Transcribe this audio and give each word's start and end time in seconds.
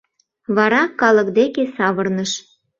—Вара 0.55 0.83
калык 0.99 1.27
деке 1.37 1.63
савырныш. 1.75 2.31